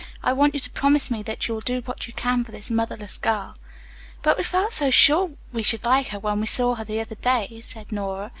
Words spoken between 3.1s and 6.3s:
girl." "But we felt sure we should like her